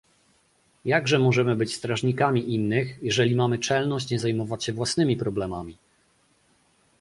Jakże 0.85 1.19
możemy 1.19 1.55
być 1.55 1.73
strażnikami 1.75 2.53
innych, 2.53 3.03
jeżeli 3.03 3.35
mamy 3.35 3.59
czelność 3.59 4.09
nie 4.11 4.19
zajmować 4.19 4.63
się 4.63 4.73
własnymi 4.73 5.17
problemami? 5.17 5.77